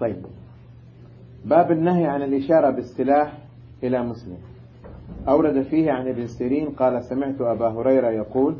طيب. 0.00 0.16
باب 1.44 1.72
النهي 1.72 2.06
عن 2.06 2.22
الإشارة 2.22 2.70
بالسلاح 2.70 3.38
إلى 3.82 4.02
مسلم. 4.02 4.36
أورد 5.28 5.62
فيه 5.62 5.92
عن 5.92 6.08
ابن 6.08 6.26
سيرين 6.26 6.68
قال 6.68 7.04
سمعت 7.04 7.40
أبا 7.40 7.68
هريرة 7.68 8.10
يقول 8.10 8.56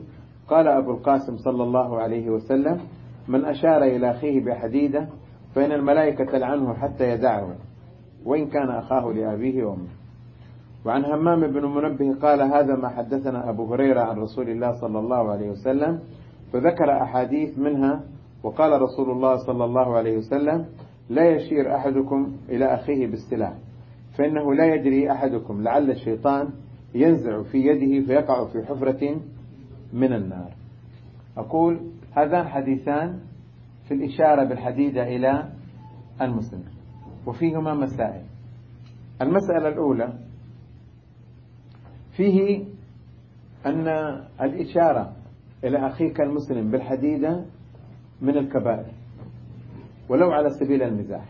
قال 0.49 0.69
أبو 0.69 0.91
القاسم 0.91 1.37
صلى 1.37 1.63
الله 1.63 2.01
عليه 2.01 2.31
وسلم 2.31 2.81
من 3.29 3.45
أشار 3.45 3.83
إلى 3.83 4.11
أخيه 4.11 4.45
بحديدة 4.45 5.09
فإن 5.55 5.73
الملائكة 5.73 6.25
تلعنه 6.25 6.75
حتى 6.75 7.11
يدعه 7.11 7.55
وإن 8.25 8.47
كان 8.47 8.71
أخاه 8.71 9.13
لأبيه 9.13 9.65
وأمه. 9.65 9.89
وعن 10.85 11.05
همام 11.05 11.41
بن 11.41 11.67
منبه 11.67 12.15
قال 12.23 12.43
هذا 12.43 12.77
ما 12.77 12.89
حدثنا 12.89 13.51
أبو 13.51 13.75
هريرة 13.75 14.01
عن 14.01 14.17
رسول 14.17 14.49
الله 14.49 14.81
صلى 14.81 14.99
الله 14.99 15.31
عليه 15.31 15.51
وسلم 15.51 15.99
فذكر 16.53 17.03
أحاديث 17.03 17.59
منها 17.59 18.01
وقال 18.43 18.83
رسول 18.83 19.11
الله 19.11 19.37
صلى 19.37 19.65
الله 19.65 19.97
عليه 19.97 20.19
وسلم 20.19 20.67
لا 21.11 21.31
يشير 21.31 21.77
أحدكم 21.77 22.37
إلى 22.49 22.75
أخيه 22.75 23.07
بالسلاح 23.07 23.53
فإنه 24.19 24.55
لا 24.55 24.75
يدري 24.75 25.13
أحدكم 25.13 25.63
لعل 25.63 25.91
الشيطان 25.91 26.49
ينزع 26.95 27.43
في 27.43 27.59
يده 27.59 28.07
فيقع 28.07 28.45
في 28.45 28.63
حفرة 28.67 29.21
من 29.93 30.13
النار. 30.13 30.53
أقول 31.37 31.81
هذان 32.13 32.49
حديثان 32.49 33.21
في 33.89 33.95
الإشارة 33.95 34.45
بالحديدة 34.45 35.03
إلى 35.03 35.49
المسلم 36.23 36.65
وفيهما 37.27 37.75
مسائل. 37.75 38.23
المسألة 39.23 39.69
الأولى 39.69 40.13
فيه 42.17 42.65
أن 43.67 43.89
الإشارة 44.41 45.13
إلى 45.65 45.87
أخيك 45.87 46.21
المسلم 46.21 46.71
بالحديدة 46.71 47.45
من 48.21 48.37
الكبائر. 48.37 49.00
ولو 50.11 50.31
على 50.33 50.51
سبيل 50.51 50.83
المزاح. 50.83 51.25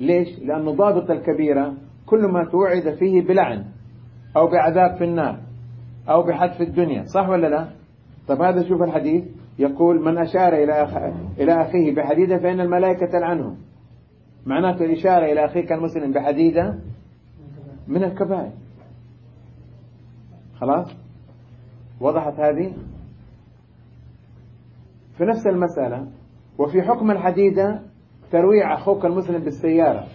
ليش؟ 0.00 0.38
لأن 0.38 0.64
ضابط 0.64 1.10
الكبيرة 1.10 1.74
كل 2.06 2.26
ما 2.26 2.44
توعد 2.44 2.94
فيه 2.98 3.22
بلعن 3.22 3.64
أو 4.36 4.46
بعذاب 4.46 4.98
في 4.98 5.04
النار 5.04 5.40
أو 6.08 6.22
بحد 6.22 6.52
في 6.52 6.62
الدنيا 6.62 7.04
صح 7.04 7.28
ولا 7.28 7.46
لا؟ 7.46 7.68
طب 8.28 8.42
هذا 8.42 8.68
شوف 8.68 8.82
الحديث 8.82 9.24
يقول 9.58 10.04
من 10.04 10.18
أشار 10.18 10.52
إلى 10.52 10.72
أخ... 10.72 10.96
إلى 11.38 11.62
أخيه 11.62 11.94
بحديدة 11.94 12.38
فإن 12.38 12.60
الملائكة 12.60 13.06
تلعنه. 13.12 13.56
معناته 14.46 14.84
الإشارة 14.84 15.24
إلى 15.32 15.44
أخيك 15.44 15.72
المسلم 15.72 16.12
بحديدة 16.12 16.78
من 17.88 18.04
الكبائر. 18.04 18.52
خلاص؟ 20.60 20.86
وضحت 22.00 22.40
هذه؟ 22.40 22.72
في 25.18 25.24
نفس 25.24 25.46
المسألة 25.46 26.06
وفي 26.58 26.82
حكم 26.82 27.10
الحديدة 27.10 27.80
ترويع 28.32 28.74
أخوك 28.74 29.04
المسلم 29.04 29.44
بالسيارة. 29.44 30.06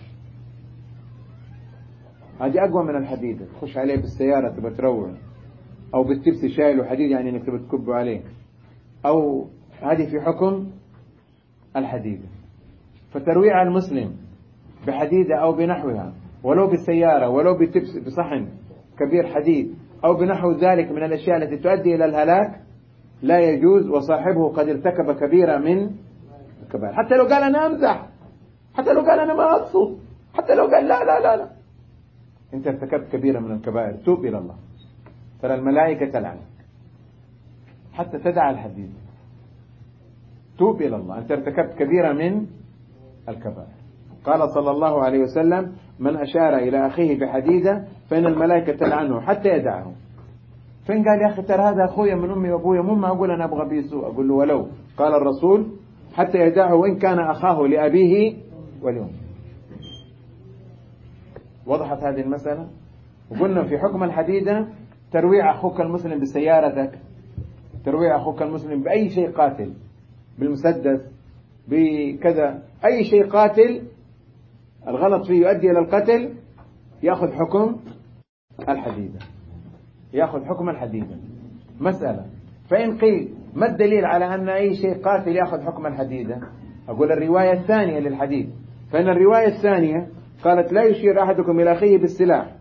هذه 2.41 2.63
أقوى 2.69 2.83
من 2.83 2.95
الحديدة 2.95 3.45
تخش 3.45 3.77
عليه 3.77 3.95
بالسيارة 3.95 4.55
تبى 4.55 4.69
تروع. 4.69 5.11
أو 5.93 6.03
بالتبسي 6.03 6.49
شايله 6.49 6.85
حديد 6.85 7.11
يعني 7.11 7.29
إنك 7.29 7.45
تبى 7.45 7.57
تكبه 7.57 7.95
عليه. 7.95 8.21
أو 9.05 9.47
هذه 9.81 10.11
في 10.11 10.21
حكم 10.21 10.67
الحديدة 11.75 12.25
فترويع 13.11 13.61
المسلم 13.61 14.15
بحديدة 14.87 15.35
أو 15.35 15.53
بنحوها 15.53 16.13
ولو 16.43 16.67
بالسيارة 16.67 17.29
ولو 17.29 17.57
بتبس 17.57 17.97
بصحن 17.97 18.47
كبير 18.99 19.27
حديد 19.27 19.75
أو 20.05 20.13
بنحو 20.13 20.51
ذلك 20.51 20.91
من 20.91 21.03
الأشياء 21.03 21.37
التي 21.37 21.57
تؤدي 21.57 21.95
إلى 21.95 22.05
الهلاك 22.05 22.61
لا 23.21 23.39
يجوز 23.39 23.89
وصاحبه 23.89 24.49
قد 24.49 24.69
ارتكب 24.69 25.11
كبيرة 25.11 25.57
من 25.57 25.89
الكبائر 26.63 26.93
حتى 26.93 27.15
لو 27.15 27.23
قال 27.23 27.43
أنا 27.43 27.67
أمزح. 27.67 28.05
حتى 28.73 28.93
لو 28.93 29.01
قال 29.01 29.19
أنا 29.19 29.33
ما 29.33 29.55
أقصد. 29.55 29.97
حتى 30.33 30.55
لو 30.55 30.65
قال 30.65 30.87
لا 30.87 31.03
لا 31.03 31.19
لا 31.19 31.35
لا. 31.35 31.49
أنت 32.53 32.67
ارتكبت 32.67 33.11
كبيرة 33.11 33.39
من 33.39 33.51
الكبائر. 33.51 33.93
توب 34.05 34.25
إلى 34.25 34.37
الله. 34.37 34.55
ترى 35.41 35.55
الملائكة 35.55 36.11
تلعنك. 36.11 36.39
حتى 37.93 38.19
تدع 38.19 38.49
الحديث. 38.49 38.89
توب 40.57 40.81
إلى 40.81 40.95
الله. 40.95 41.17
أنت 41.17 41.31
ارتكبت 41.31 41.73
كبيرة 41.79 42.13
من 42.13 42.45
الكبائر. 43.29 43.79
قال 44.25 44.49
صلى 44.49 44.71
الله 44.71 45.03
عليه 45.03 45.19
وسلم 45.19 45.75
من 45.99 46.15
أشار 46.15 46.55
إلى 46.57 46.87
أخيه 46.87 47.19
بحديدة 47.19 47.87
فإن 48.09 48.25
الملائكة 48.25 48.73
تلعنه 48.73 49.21
حتى 49.21 49.49
يدعه. 49.49 49.91
فين 50.87 51.03
قال 51.03 51.21
يا 51.21 51.27
أخي 51.33 51.41
ترى 51.41 51.61
هذا 51.61 51.85
أخويا 51.85 52.15
من 52.15 52.31
أمي 52.31 52.51
وأبويا 52.51 52.81
مو 52.81 52.95
ما 52.95 53.07
أقول 53.07 53.31
أنا 53.31 53.45
أبغى 53.45 53.69
بيسوء 53.69 54.05
أقول 54.05 54.27
له 54.27 54.33
ولو. 54.33 54.67
قال 54.97 55.13
الرسول 55.13 55.78
حتى 56.13 56.37
يدعه 56.37 56.75
وإن 56.75 56.97
كان 56.97 57.19
أخاه 57.19 57.67
لأبيه 57.67 58.37
ولأمه 58.81 59.09
وضحت 61.65 61.97
هذه 62.03 62.21
المسألة. 62.21 62.67
وقلنا 63.31 63.63
في 63.63 63.77
حكم 63.77 64.03
الحديدة 64.03 64.67
ترويع 65.11 65.51
أخوك 65.51 65.81
المسلم 65.81 66.19
بسيارتك 66.19 66.99
ترويع 67.85 68.15
أخوك 68.15 68.41
المسلم 68.41 68.83
بأي 68.83 69.09
شيء 69.09 69.31
قاتل 69.31 69.73
بالمسدس 70.39 71.11
بكذا 71.67 72.63
أي 72.85 73.03
شيء 73.03 73.27
قاتل 73.27 73.81
الغلط 74.87 75.27
فيه 75.27 75.47
يؤدي 75.47 75.71
إلى 75.71 75.79
القتل 75.79 76.33
يأخذ 77.03 77.31
حكم 77.33 77.75
الحديدة. 78.69 79.19
يأخذ 80.13 80.45
حكم 80.45 80.69
الحديدة. 80.69 81.15
مسألة. 81.79 82.25
فإن 82.69 82.97
قيل 82.97 83.33
ما 83.53 83.65
الدليل 83.65 84.05
على 84.05 84.35
أن 84.35 84.49
أي 84.49 84.75
شيء 84.75 85.01
قاتل 85.01 85.35
يأخذ 85.35 85.61
حكم 85.61 85.85
الحديدة 85.85 86.37
أقول 86.89 87.11
الرواية 87.11 87.53
الثانية 87.53 87.99
للحديث 87.99 88.47
فإن 88.91 89.09
الرواية 89.09 89.47
الثانية 89.47 90.07
قالت 90.43 90.73
لا 90.73 90.83
يشير 90.83 91.23
أحدكم 91.23 91.59
إلى 91.59 91.71
أخيه 91.71 91.97
بالسلاح 91.97 92.55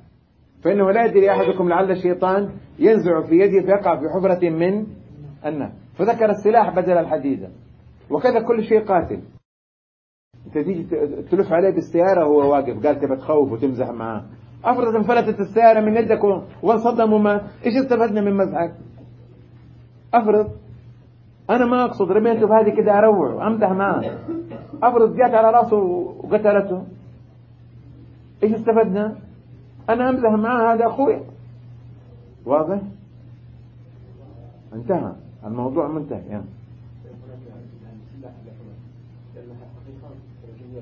فإنه 0.64 0.90
لا 0.90 1.04
يدري 1.04 1.30
أحدكم 1.30 1.68
لعل 1.68 1.90
الشيطان 1.90 2.50
ينزع 2.78 3.22
في 3.22 3.34
يده 3.34 3.66
فيقع 3.66 3.96
في 3.96 4.02
حفرة 4.08 4.50
من 4.50 4.86
النار. 5.46 5.72
فذكر 5.98 6.30
السلاح 6.30 6.76
بدل 6.76 6.92
الحديدة 6.92 7.48
وكذا 8.10 8.40
كل 8.40 8.64
شيء 8.64 8.84
قاتل. 8.84 9.20
أنت 10.46 10.58
تيجي 10.58 10.84
تلف 11.30 11.52
عليه 11.52 11.70
بالسيارة 11.70 12.26
وهو 12.26 12.52
واقف 12.52 12.86
قال 12.86 13.00
تبى 13.00 13.16
تخوف 13.16 13.52
وتمزح 13.52 13.90
معاه. 13.90 14.24
افرض 14.64 14.96
انفلتت 14.96 15.40
السيارة 15.40 15.80
من 15.80 15.96
يدك 15.96 16.20
وانصدم 16.62 17.12
وما 17.12 17.48
إيش 17.66 17.76
استفدنا 17.76 18.20
من 18.20 18.36
مزحك؟ 18.36 18.74
افرض 20.14 20.50
أنا 21.50 21.64
ما 21.64 21.84
أقصد 21.84 22.12
رميته 22.12 22.46
بهذه 22.46 22.76
كده 22.76 22.98
أروع 22.98 23.34
وامزح 23.34 23.70
معاه 23.70 24.18
أفرض 24.82 25.16
جات 25.16 25.34
على 25.34 25.50
رأسه 25.50 25.76
وقتلته. 25.76 26.84
إيش 28.42 28.52
استفدنا؟ 28.52 29.16
أنا 29.90 30.08
امزح 30.08 30.30
معاه 30.30 30.74
هذا 30.74 30.86
أخوي. 30.86 31.20
واضح؟ 32.46 32.80
انتهى. 34.74 35.12
الموضوع 35.44 35.88
منتهي 35.88 36.26
يعني. 36.28 36.44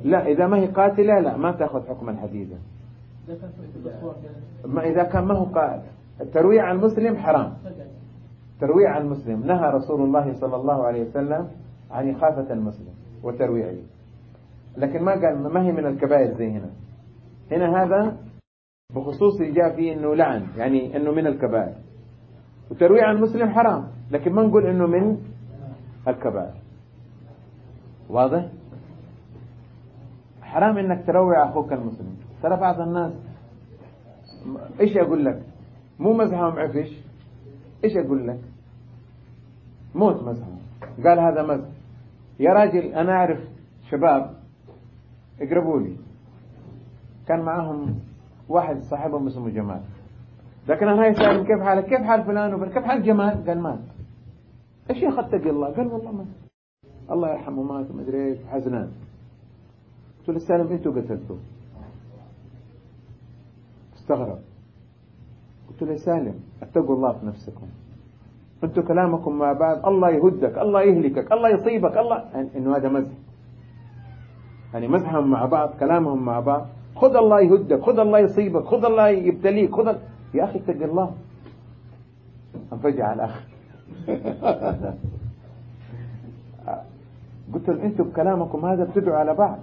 لا 0.04 0.26
إذا 0.26 0.46
ما 0.46 0.56
هي 0.56 0.66
قاتلة 0.66 1.20
لا 1.20 1.36
ما 1.36 1.52
تأخذ 1.52 1.88
حكم 1.88 2.08
الحديدة. 2.08 2.56
ما 4.64 4.82
إذا 4.82 5.02
كان 5.02 5.24
ما 5.24 5.34
هو 5.34 5.44
قاتل. 5.44 5.82
الترويع 6.20 6.64
على 6.64 6.78
المسلم 6.78 7.16
حرام. 7.16 7.52
ترويع 8.60 8.98
المسلم. 8.98 9.46
نهى 9.46 9.70
رسول 9.70 10.00
الله 10.02 10.40
صلى 10.40 10.56
الله 10.56 10.86
عليه 10.86 11.02
وسلم 11.02 11.48
عن 11.90 12.10
إخافة 12.10 12.52
المسلم 12.52 12.94
وترويعه. 13.22 13.76
لكن 14.76 15.02
ما 15.02 15.12
قال 15.12 15.52
ما 15.52 15.62
هي 15.62 15.72
من 15.72 15.86
الكبائر 15.86 16.34
زي 16.34 16.50
هنا. 16.50 16.70
هنا 17.50 17.82
هذا 17.82 18.16
بخصوص 18.94 19.42
جاء 19.42 19.76
فيه 19.76 19.92
إنه 19.92 20.14
لعن 20.14 20.46
يعني 20.56 20.96
إنه 20.96 21.10
من 21.12 21.26
الكبائر. 21.26 21.74
وترويع 22.70 23.10
المسلم 23.10 23.48
حرام 23.48 23.88
لكن 24.10 24.32
ما 24.32 24.42
نقول 24.42 24.66
إنه 24.66 24.86
من 24.86 25.18
الكبائر. 26.08 26.54
واضح؟ 28.10 28.48
حرام 30.42 30.78
إنك 30.78 31.06
تروع 31.06 31.48
أخوك 31.50 31.72
المسلم. 31.72 32.16
ترى 32.42 32.56
بعض 32.56 32.80
الناس 32.80 33.12
إيش 34.80 34.96
أقول 34.96 35.24
لك؟ 35.24 35.42
مو 35.98 36.12
مزحهم 36.12 36.58
عفش. 36.58 37.02
إيش 37.84 37.96
أقول 37.96 38.28
لك؟ 38.28 38.40
موت 39.94 40.22
مزحهم 40.22 40.58
قال 41.04 41.18
هذا 41.18 41.42
مزح 41.42 41.68
يا 42.40 42.52
راجل 42.52 42.94
أنا 42.94 43.12
أعرف 43.12 43.40
شباب 43.90 44.36
اقربوا 45.40 45.80
لي 45.80 45.96
كان 47.28 47.40
معاهم 47.40 47.98
واحد 48.48 48.80
صاحبهم 48.82 49.26
اسمه 49.26 49.50
جمال. 49.50 49.82
لكن 50.68 50.88
أنا 50.88 51.06
يسألهم 51.06 51.46
كيف 51.46 51.60
حالك؟ 51.62 51.84
كيف 51.84 52.00
حال 52.00 52.24
فلان 52.24 52.54
وفلان؟ 52.54 52.72
كيف 52.72 52.84
حال 52.84 53.02
جمال؟ 53.02 53.46
قال 53.46 53.60
مات. 53.60 53.78
إيش 54.90 55.02
يا 55.02 55.08
الله 55.34 55.68
قال 55.68 55.86
والله 55.86 56.12
مات. 56.12 56.26
الله 57.10 57.30
يرحمه 57.32 57.62
مات 57.62 57.90
وما 57.90 58.02
أدري 58.02 58.26
إيش 58.26 58.38
حزنان. 58.46 58.90
قلت 60.18 60.28
له 60.28 60.38
سالم؟ 60.38 60.72
إنتوا 60.72 60.92
قتلتوه 60.92 61.38
استغرب. 63.96 64.38
قلت 65.68 65.82
له 65.82 65.96
سالم 65.96 66.40
اتقوا 66.62 66.96
الله 66.96 67.12
في 67.12 67.26
نفسكم. 67.26 67.66
أنتوا 68.66 68.82
كلامكم 68.82 69.38
مع 69.38 69.52
بعض. 69.52 69.86
الله 69.86 70.10
يهدك 70.10 70.58
الله 70.58 70.82
يهلكك 70.82 71.32
الله 71.32 71.48
يصيبك 71.48 71.96
الله. 71.98 72.24
يعني 72.34 72.48
إنه 72.56 72.76
هذا 72.76 72.88
مزح. 72.88 73.12
يعني 74.74 74.88
مزحهم 74.88 75.30
مع 75.30 75.44
بعض 75.44 75.70
كلامهم 75.80 76.24
مع 76.24 76.40
بعض. 76.40 76.66
خذ 76.96 77.16
الله 77.16 77.40
يهدك 77.40 77.80
خذ 77.82 77.98
الله 77.98 78.18
يصيبك 78.18 78.64
خذ 78.64 78.84
الله 78.84 79.08
يبتليك 79.08 79.74
خذ 79.74 79.96
يا 80.34 80.44
أخي 80.44 80.58
اتق 80.58 80.82
الله. 80.82 81.10
أنفجع 82.72 83.12
الأخ 83.12 83.44
قلت 87.54 87.68
له 87.68 87.82
أنتم 87.84 88.04
بكلامكم 88.04 88.64
هذا 88.66 88.84
بتدعوا 88.84 89.16
على 89.16 89.34
بعض. 89.34 89.58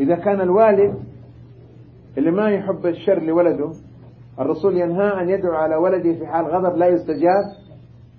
إذا 0.00 0.14
كان 0.14 0.40
الوالد 0.40 0.94
اللي 2.18 2.30
ما 2.30 2.50
يحب 2.50 2.86
الشر 2.86 3.22
لولده 3.22 3.70
الرسول 4.40 4.76
ينهى 4.76 5.22
أن 5.22 5.28
يدعو 5.28 5.54
على 5.54 5.76
ولده 5.76 6.12
في 6.18 6.26
حال 6.26 6.46
غضب 6.46 6.76
لا 6.76 6.86
يستجاب 6.86 7.44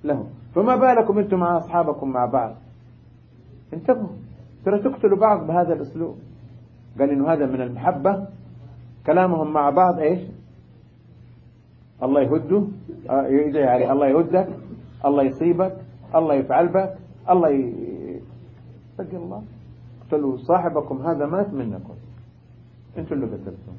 له 0.03 0.25
فما 0.55 0.75
بالكم 0.75 1.19
أنتم 1.19 1.39
مع 1.39 1.57
أصحابكم 1.57 2.09
مع 2.09 2.25
بعض؟ 2.25 2.55
انتبهوا. 3.73 4.15
ترى 4.65 4.79
تقتلوا 4.79 5.17
بعض 5.17 5.47
بهذا 5.47 5.73
الأسلوب. 5.73 6.15
قال 6.99 7.09
إنه 7.09 7.33
هذا 7.33 7.45
من 7.45 7.61
المحبة. 7.61 8.27
كلامهم 9.05 9.53
مع 9.53 9.69
بعض 9.69 9.99
إيش؟ 9.99 10.19
الله 12.03 12.21
يهده. 12.21 12.63
آه، 13.09 13.27
يدعي 13.27 13.67
عليه 13.67 13.91
الله 13.91 14.07
يهدك. 14.07 14.47
الله 15.05 15.23
يصيبك. 15.23 15.75
الله 16.15 16.33
يفعل 16.33 16.67
بك 16.67 16.95
الله 17.29 17.49
ي... 17.49 17.73
الله. 18.99 19.43
اقتلوا 20.01 20.37
صاحبكم. 20.37 21.01
هذا 21.01 21.25
مات 21.25 21.53
منكم 21.53 21.93
أنتوا 22.97 23.17
اللي 23.17 23.25
قتلتم 23.25 23.73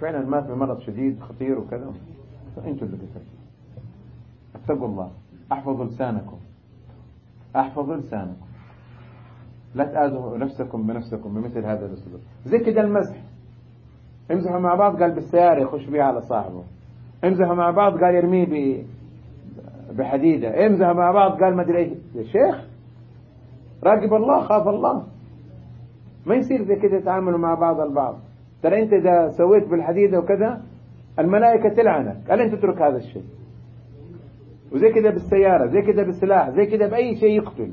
فعلا 0.00 0.26
مات 0.26 0.44
بمرض 0.44 0.80
شديد 0.80 1.20
خطير 1.20 1.58
وكذا. 1.58 1.92
أنتوا 2.66 2.86
اللي 2.86 2.96
قتلتم 2.96 3.40
اتقوا 4.54 4.88
الله. 4.88 5.10
احفظوا 5.52 5.84
لسانكم. 5.84 6.36
احفظوا 7.56 7.96
لسانكم. 7.96 8.46
لا 9.74 9.84
تآذوا 9.84 10.38
نفسكم 10.38 10.86
بنفسكم 10.86 11.34
بمثل 11.34 11.64
هذا 11.64 11.86
الأسلوب. 11.86 12.20
زي 12.46 12.58
كده 12.58 12.80
المزح. 12.80 13.16
امزحوا 14.30 14.58
مع 14.58 14.74
بعض 14.74 15.02
قال 15.02 15.14
بالسيارة 15.14 15.62
يخش 15.62 15.86
بها 15.86 16.02
على 16.02 16.20
صاحبه. 16.20 16.62
امزحوا 17.24 17.54
مع 17.54 17.70
بعض 17.70 17.92
قال 17.92 18.14
يرميه 18.14 18.46
ب... 18.46 18.84
بحديدة. 19.96 20.66
امزحوا 20.66 20.92
مع 20.92 21.12
بعض 21.12 21.42
قال 21.42 21.56
ما 21.56 21.62
أدري 21.62 21.78
إيش 21.78 21.98
يا 22.14 22.22
شيخ 22.22 22.66
راقب 23.82 24.14
الله 24.14 24.44
خاف 24.44 24.68
الله. 24.68 25.06
ما 26.26 26.34
يصير 26.34 26.64
زي 26.64 26.76
كده 26.76 26.96
يتعاملوا 26.96 27.38
مع 27.38 27.54
بعض 27.54 27.80
البعض. 27.80 28.18
ترى 28.62 28.82
أنت 28.82 28.92
إذا 28.92 29.28
سويت 29.38 29.68
بالحديدة 29.68 30.18
وكذا 30.18 30.62
الملائكة 31.18 31.68
تلعنك. 31.68 32.16
قال 32.30 32.40
أنت 32.40 32.54
تترك 32.54 32.82
هذا 32.82 32.96
الشيء. 32.96 33.24
وزي 34.72 34.92
كده 34.92 35.10
بالسيارة 35.10 35.66
زي 35.66 35.82
كده 35.82 36.02
بالسلاح 36.02 36.50
زي 36.50 36.66
كده 36.66 36.86
بأي 36.86 37.16
شيء 37.16 37.30
يقتل. 37.30 37.72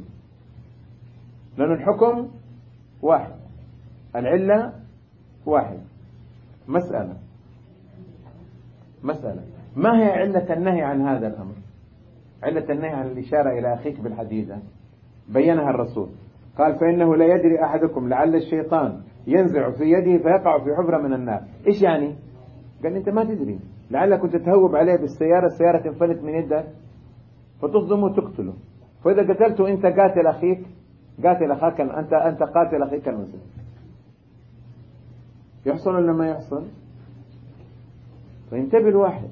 لأن 1.58 1.74
الحكم 1.74 2.28
واحد. 3.02 3.34
العلة 4.16 4.74
واحد. 5.46 5.80
مسألة. 6.68 7.14
مسألة. 9.04 9.42
ما 9.76 10.00
هي 10.00 10.12
علة 10.12 10.54
النهي 10.54 10.82
عن 10.82 11.02
هذا 11.02 11.28
الأمر؟ 11.28 11.54
علة 12.44 12.72
النهي 12.74 12.90
عن 12.90 13.08
الإشارة 13.08 13.60
إلى 13.60 13.74
أخيك 13.74 14.00
بالحديدة 14.00 14.58
بينها 15.30 15.70
الرسول. 15.70 16.10
قال 16.58 16.80
فإنه 16.80 17.16
لا 17.16 17.26
يدري 17.26 17.64
أحدكم 17.64 18.10
لعل 18.10 18.36
الشيطان 18.36 19.02
ينزع 19.28 19.72
في 19.72 19.84
يده 19.84 20.24
فيقع 20.24 20.64
في 20.64 20.76
حفرة 20.76 20.98
من 20.98 21.14
النار. 21.14 21.42
إيش 21.68 21.82
يعني؟ 21.82 22.16
قال 22.84 22.96
أنت 22.96 23.10
ما 23.10 23.24
تدري. 23.24 23.60
لعلك 23.92 24.20
كنت 24.20 24.36
تهوب 24.36 24.76
عليه 24.76 24.96
بالسيارة 24.96 25.46
السيارة 25.46 25.82
تنفلت 25.82 26.24
من 26.24 26.34
يدك 26.34 26.66
فتصدمه 27.62 28.04
وتقتله. 28.04 28.54
فإذا 29.04 29.34
قتلته 29.34 29.70
أنت 29.70 29.86
قاتل 29.86 30.28
أخيك 30.28 30.60
قاتل 31.24 31.52
أخاك 31.52 31.82
أنت 31.82 32.14
أنت 32.14 32.44
قاتل 32.44 32.84
أخيك 32.84 33.08
المسلم. 33.08 33.42
يحصل 35.66 35.96
ولا 35.96 36.14
ما 36.14 36.30
يحصل؟ 36.30 36.66
فانتبه 38.52 38.90
الواحد. 38.90 39.30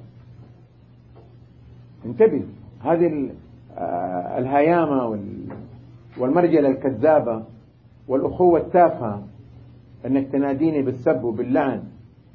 انتبه. 2.06 2.44
هذه 2.80 3.30
آه، 3.78 4.38
الهيامة 4.38 5.18
والمرجلة 6.18 6.68
الكذابة 6.68 7.44
والأخوة 8.08 8.60
التافهة 8.60 9.22
أنك 10.06 10.32
تناديني 10.32 10.82
بالسب 10.82 11.24
وباللعن 11.24 11.82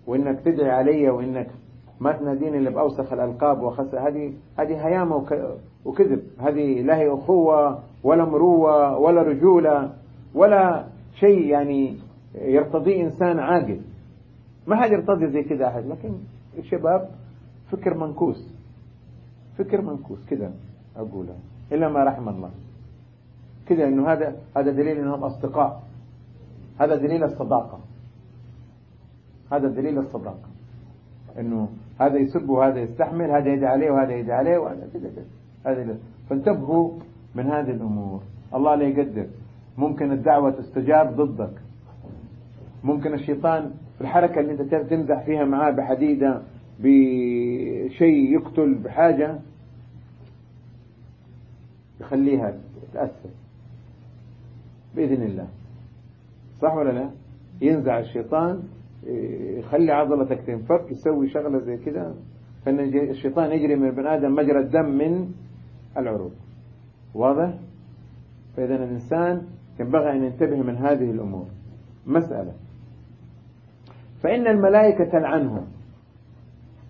وأنك 0.07 0.39
تدعي 0.39 0.71
علي 0.71 1.09
وأنك 1.09 1.47
ما 1.99 2.11
تناديني 2.11 2.57
اللي 2.57 2.69
بأوسخ 2.69 3.13
الألقاب 3.13 3.61
وخس 3.61 3.95
هذه 3.95 4.33
هذه 4.59 4.87
هيامة 4.87 5.15
وكذب. 5.85 6.23
هذه 6.39 6.81
لا 6.81 6.97
هي 6.97 7.13
أخوة 7.13 7.79
ولا 8.03 8.25
مروة 8.25 8.97
ولا 8.97 9.21
رجولة 9.21 9.93
ولا 10.35 10.85
شيء 11.19 11.47
يعني 11.47 11.97
يرتضيه 12.35 13.03
إنسان 13.03 13.39
عاقل. 13.39 13.81
ما 14.67 14.75
حد 14.75 14.91
يرتضي 14.91 15.27
زي 15.27 15.43
كذا 15.43 15.67
أحد 15.67 15.85
لكن 15.85 16.13
الشباب 16.57 17.09
فكر 17.71 17.97
منكوس 17.97 18.53
فكر 19.57 19.81
منكوس 19.81 20.25
كذا 20.25 20.53
أقولها 20.97 21.37
إلا 21.71 21.89
ما 21.89 22.03
رحم 22.03 22.29
الله. 22.29 22.49
كذا 23.67 23.87
إنه 23.87 24.07
هذا 24.07 24.35
هذا 24.57 24.71
دليل 24.71 24.97
إنهم 24.97 25.23
أصدقاء. 25.23 25.81
هذا 26.79 26.95
دليل 26.95 27.23
الصداقة. 27.23 27.79
هذا 29.51 29.67
دليل 29.67 29.97
الصداقة. 29.97 30.49
إنه 31.39 31.69
هذا 31.99 32.17
يسب 32.17 32.49
وهذا 32.49 32.79
يستحمل 32.79 33.31
هذا 33.31 33.53
يدعي 33.53 33.71
عليه 33.71 33.91
وهذا 33.91 34.13
يدعي 34.13 34.37
عليه 34.37 34.57
وهذا 34.57 34.89
كذا 34.93 35.11
كذا. 35.65 35.97
فانتبهوا 36.29 36.91
من 37.35 37.47
هذه 37.47 37.71
الأمور. 37.71 38.21
الله 38.55 38.75
لا 38.75 38.87
يقدر. 38.87 39.27
ممكن 39.77 40.11
الدعوة 40.11 40.51
تستجاب 40.51 41.15
ضدك. 41.15 41.53
ممكن 42.83 43.13
الشيطان 43.13 43.71
في 43.95 44.01
الحركة 44.01 44.39
اللي 44.39 44.51
انت 44.51 44.75
تمزح 44.75 45.25
فيها 45.25 45.45
معاه 45.45 45.71
بحديدة 45.71 46.41
بشيء 46.79 48.33
يقتل 48.33 48.73
بحاجة 48.73 49.39
يخليها 52.01 52.53
تأثر. 52.93 53.29
بإذن 54.95 55.23
الله. 55.23 55.47
صح 56.61 56.75
ولا 56.75 56.91
لا؟ 56.91 57.09
ينزع 57.61 57.99
الشيطان 57.99 58.63
يخلي 59.57 59.91
عضلتك 59.91 60.41
تنفك 60.47 60.91
يسوي 60.91 61.29
شغلة 61.29 61.59
زي 61.59 61.77
كده. 61.77 62.13
فإن 62.65 62.79
الشيطان 63.09 63.51
يجري 63.51 63.75
من 63.75 63.87
البني 63.87 64.15
آدم 64.15 64.35
مجرى 64.35 64.59
الدم 64.59 64.85
من 64.85 65.31
العروق. 65.97 66.31
واضح؟ 67.15 67.53
فإذا 68.57 68.75
الإنسان 68.75 69.41
ينبغي 69.79 70.11
أن 70.11 70.23
ينتبه 70.23 70.63
من 70.63 70.77
هذه 70.77 71.11
الأمور. 71.11 71.45
مسألة. 72.07 72.53
فإن 74.23 74.47
الملائكة 74.47 75.05
تلعنهم 75.11 75.67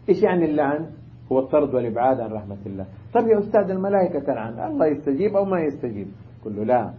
إيش 0.10 0.24
يعني 0.24 0.46
اللعن؟ 0.46 0.86
هو 1.32 1.40
الطرد 1.40 1.76
والإبعاد 1.76 2.20
عن 2.20 2.32
رحمة 2.32 2.58
الله. 2.66 2.86
طب 3.14 3.28
يا 3.28 3.40
أستاذ 3.40 3.70
الملائكة 3.70 4.20
تلعن. 4.20 4.72
الله 4.72 4.86
يستجيب 4.86 5.36
أو 5.36 5.46
ما 5.46 5.62
يستجيب؟ 5.62 6.08
قل 6.46 6.56
له 6.56 6.64
لا. 6.64 6.94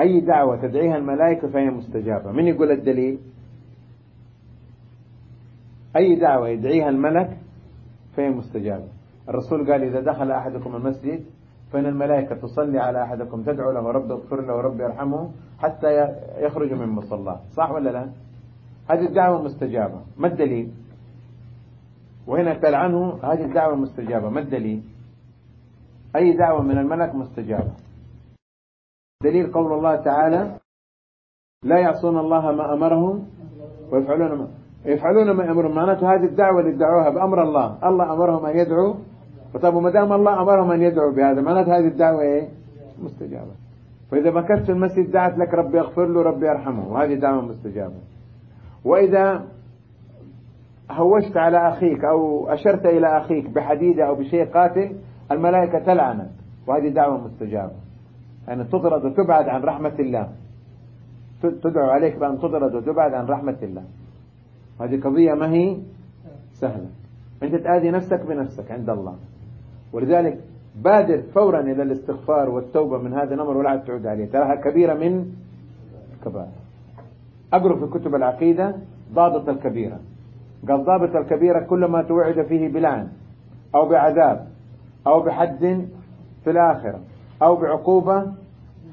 أي 0.00 0.20
دعوة 0.20 0.56
تدعيها 0.56 0.96
الملائكة 0.96 1.48
فهي 1.48 1.70
مستجابة. 1.70 2.32
من 2.32 2.46
يقول 2.46 2.70
الدليل؟ 2.70 3.18
أي 5.96 6.14
دعوة 6.14 6.48
يدعيها 6.48 6.88
الملك 6.88 7.36
فهي 8.16 8.30
مستجابة. 8.30 8.88
الرسول 9.28 9.72
قال 9.72 9.82
إذا 9.82 10.00
دخل 10.00 10.30
أحدكم 10.30 10.76
المسجد 10.76 11.24
فإن 11.72 11.86
الملائكة 11.86 12.34
تصلي 12.34 12.78
على 12.78 13.02
أحدكم 13.02 13.42
تدعو 13.42 13.70
له 13.70 13.90
رب 13.90 14.10
اغفر 14.10 14.40
له 14.40 14.54
ورب 14.54 14.80
يرحمه 14.80 15.30
حتى 15.58 16.08
يخرج 16.38 16.72
من 16.72 16.88
مصلاه. 16.88 17.40
صح 17.50 17.70
ولا 17.70 17.90
لا؟ 17.90 18.10
هذه 18.90 19.06
الدعوة 19.06 19.42
مستجابة. 19.42 20.00
ما 20.16 20.26
الدليل؟ 20.26 20.70
وهنا 22.26 22.52
قال 22.52 22.74
عنه 22.74 23.18
هذه 23.22 23.44
الدعوة 23.44 23.76
مستجابة. 23.76 24.28
ما 24.28 24.40
الدليل؟ 24.40 24.82
أي 26.16 26.36
دعوة 26.36 26.62
من 26.62 26.78
الملك 26.78 27.14
مستجابة. 27.14 27.72
دليل 29.22 29.52
قول 29.52 29.72
الله 29.72 29.96
تعالى 29.96 30.56
لا 31.64 31.78
يعصون 31.78 32.18
الله 32.18 32.52
ما 32.52 32.74
أمرهم 32.74 33.26
ويفعلون 33.92 34.38
ما 34.38 34.48
يفعلون 34.84 35.30
ما 35.30 35.50
أمرهم 35.50 35.74
معناته 35.74 36.14
هذه 36.14 36.24
الدعوة 36.24 36.60
اللي 36.60 36.76
ادعوها 36.76 37.10
بأمر 37.10 37.42
الله. 37.42 37.88
الله 37.88 38.12
أمرهم 38.12 38.46
أن 38.46 38.58
يدعوا 38.58 38.94
فطب 39.54 39.74
وما 39.74 39.90
دام 39.90 40.12
الله 40.12 40.42
أمرهم 40.42 40.70
أن 40.70 40.82
يدعوا 40.82 41.12
بهذا 41.12 41.40
معناته 41.40 41.78
هذه 41.78 41.86
الدعوة 41.86 42.22
إيه؟ 42.22 42.48
مستجابة. 43.02 43.52
فإذا 44.10 44.30
مكثت 44.30 44.64
في 44.66 44.72
المسجد 44.72 45.10
دعت 45.10 45.38
لك 45.38 45.54
ربي 45.54 45.78
يغفر 45.78 46.06
له 46.06 46.22
ربي 46.22 46.46
يرحمه. 46.46 46.92
وهذه 46.92 47.14
دعوة 47.14 47.42
مستجابة. 47.42 47.94
وإذا 48.84 49.44
هوشت 50.90 51.36
على 51.36 51.68
أخيك 51.68 52.04
أو 52.04 52.48
أشرت 52.48 52.86
إلى 52.86 53.18
أخيك 53.18 53.50
بحديدة 53.50 54.08
أو 54.08 54.14
بشيء 54.14 54.44
قاتل 54.44 54.96
الملائكة 55.30 55.78
تلعنك. 55.78 56.30
وهذه 56.66 56.88
دعوة 56.88 57.24
مستجابة. 57.24 57.72
يعني 58.48 58.64
تطرد 58.64 59.04
وتبعد 59.04 59.48
عن 59.48 59.62
رحمة 59.62 59.94
الله. 59.98 60.28
تدعو 61.42 61.90
عليك 61.90 62.16
بأن 62.16 62.38
تطرد 62.38 62.74
وتبعد 62.74 63.14
عن 63.14 63.26
رحمة 63.26 63.58
الله. 63.62 63.84
هذه 64.80 65.00
قضية 65.00 65.34
ما 65.34 65.52
هي؟ 65.52 65.76
سهلة. 66.52 66.86
أنت 67.42 67.54
تآذي 67.54 67.90
نفسك 67.90 68.26
بنفسك 68.26 68.70
عند 68.70 68.90
الله. 68.90 69.16
ولذلك 69.92 70.40
بادر 70.84 71.22
فورا 71.22 71.60
إلى 71.60 71.82
الاستغفار 71.82 72.50
والتوبة 72.50 72.98
من 72.98 73.12
هذا 73.12 73.34
الأمر 73.34 73.56
ولا 73.56 73.76
تعود 73.76 74.06
عليه. 74.06 74.26
تراها 74.26 74.54
كبيرة 74.54 74.94
من 74.94 75.32
الكبائر 76.14 76.52
أقرأ 77.52 77.86
في 77.86 77.98
كتب 77.98 78.14
العقيدة 78.14 78.74
ضابط 79.14 79.48
الكبيرة. 79.48 79.98
قال 80.68 80.84
ضابط 80.84 81.16
الكبيرة 81.16 81.60
كل 81.60 81.84
ما 81.84 82.02
توعد 82.02 82.42
فيه 82.42 82.68
بلعن 82.68 83.08
أو 83.74 83.88
بعذاب 83.88 84.48
أو 85.06 85.20
بحد 85.20 85.86
في 86.44 86.50
الآخرة. 86.50 87.00
أو 87.42 87.56
بعقوبة 87.56 88.32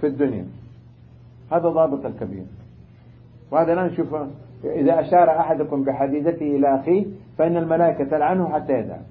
في 0.01 0.07
الدنيا. 0.07 0.45
هذا 1.51 1.69
ضابط 1.69 2.05
الكبير. 2.05 2.45
وهذا 3.51 3.75
لا 3.75 3.87
نشوفه 3.87 4.27
إذا 4.63 4.99
أشار 4.99 5.39
أحدكم 5.39 5.83
بحديدته 5.83 6.55
إلى 6.55 6.79
أخيه 6.79 7.05
فإن 7.37 7.57
الملائكة 7.57 8.03
تلعنه 8.03 8.49
حتى 8.49 8.73
يدعى 8.73 9.01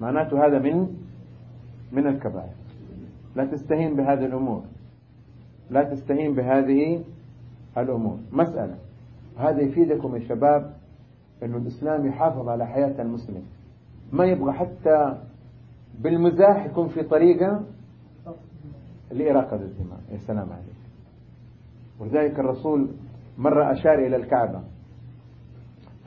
معناته 0.00 0.46
هذا 0.46 0.58
من 0.58 0.88
من 1.92 2.06
الكبائر. 2.06 2.52
لا 3.36 3.44
تستهين 3.44 3.96
بهذه 3.96 4.26
الأمور. 4.26 4.62
لا 5.70 5.82
تستهين 5.82 6.34
بهذه 6.34 7.02
الأمور. 7.78 8.18
مسألة. 8.32 8.74
هذا 9.38 9.60
يفيدكم 9.60 10.16
يا 10.16 10.20
شباب 10.28 10.74
أنه 11.42 11.56
الإسلام 11.56 12.06
يحافظ 12.06 12.48
على 12.48 12.66
حياة 12.66 13.02
المسلم. 13.02 13.42
ما 14.12 14.24
يبغى 14.24 14.52
حتى 14.52 15.14
بالمزاح 16.00 16.66
يكون 16.66 16.88
في 16.88 17.02
طريقة 17.02 17.60
لإراقة 19.12 19.56
الدماء 19.56 20.00
يا 20.12 20.18
سلام 20.26 20.48
عليك 20.52 20.84
ولذلك 22.00 22.38
الرسول 22.38 22.88
مرة 23.38 23.72
أشار 23.72 23.98
إلى 23.98 24.16
الكعبة. 24.16 24.60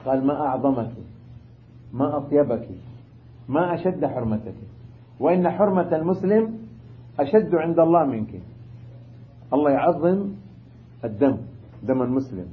قال 0.06 0.27
ما 0.27 0.48
أعظمك؟ 0.48 0.92
ما 1.94 2.18
أطيبك؟ 2.18 2.68
ما 3.50 3.74
أشد 3.75 4.06
حرمتك؟ 4.06 4.56
وإن 5.20 5.50
حرمة 5.50 5.96
المسلم 5.96 6.58
أشد 7.20 7.56
عند 7.56 7.80
الله 7.80 8.06
منك. 8.06 8.42
الله 9.54 9.72
يعظم 9.72 10.30
الدم 11.04 11.38
دم 11.84 12.01
المسلم. 12.01 12.48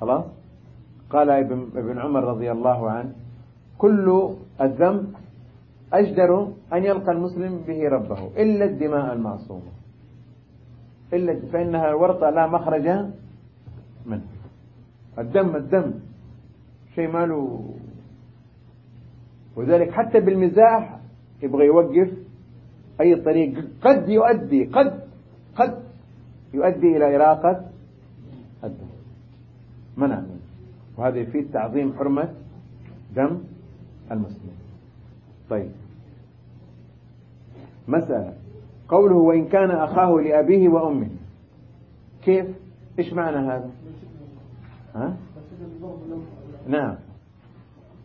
خلاص؟ 0.00 0.24
قال 1.10 1.30
ابن 1.30 1.98
عمر 1.98 2.24
رضي 2.24 2.52
الله 2.52 2.90
عنه 2.90 3.12
كل 3.78 4.34
الذنب 4.60 5.14
أجدر 5.92 6.52
أن 6.72 6.84
يلقى 6.84 7.12
المسلم 7.12 7.64
به 7.66 7.88
ربه 7.88 8.26
إلا 8.36 8.64
الدماء 8.64 9.12
المعصومة. 9.12 9.72
إلا 11.12 11.40
فإنها 11.52 11.94
ورطة 11.94 12.30
لا 12.30 12.46
مخرج 12.46 12.88
منه. 14.06 14.26
الدم 15.18 15.56
الدم. 15.56 15.92
شيء 16.94 17.08
ماله 17.10 17.74
وذلك 19.56 19.90
حتى 19.90 20.20
بالمزاح 20.20 20.98
يبغى 21.42 21.66
يوقف 21.66 22.10
أي 23.00 23.16
طريق. 23.16 23.64
قد 23.82 24.08
يؤدي 24.08 24.64
قد 24.64 25.00
قد 25.56 25.82
يؤدي 26.54 26.96
إلى 26.96 27.16
إراقة 27.16 27.64
الدم. 28.64 28.90
منع 29.96 30.20
منه. 30.20 30.40
وهذا 30.96 31.18
يفيد 31.18 31.50
تعظيم 31.52 31.92
حرمة 31.98 32.34
دم 33.16 33.38
المسلم. 34.10 34.57
طيب. 35.50 35.70
مسألة 37.88 38.34
قوله 38.88 39.16
وإن 39.16 39.48
كان 39.48 39.70
أخاه 39.70 40.10
لأبيه 40.20 40.68
وأمه. 40.68 41.08
كيف؟ 42.24 42.46
إيش 42.98 43.12
معنى 43.12 43.36
هذا؟ 43.36 43.70
ها؟ 44.94 45.16
نعم. 46.66 46.96